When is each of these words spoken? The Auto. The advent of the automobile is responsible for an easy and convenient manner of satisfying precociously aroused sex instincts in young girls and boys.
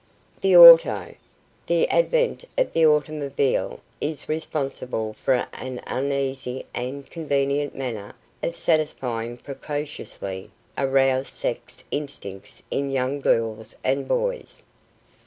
The 0.41 0.55
Auto. 0.57 1.13
The 1.67 1.87
advent 1.91 2.45
of 2.57 2.73
the 2.73 2.87
automobile 2.87 3.81
is 4.01 4.27
responsible 4.27 5.13
for 5.13 5.45
an 5.53 5.79
easy 6.11 6.65
and 6.73 7.07
convenient 7.07 7.75
manner 7.75 8.15
of 8.41 8.55
satisfying 8.55 9.37
precociously 9.37 10.49
aroused 10.75 11.27
sex 11.29 11.83
instincts 11.91 12.63
in 12.71 12.89
young 12.89 13.19
girls 13.19 13.75
and 13.83 14.07
boys. 14.07 14.63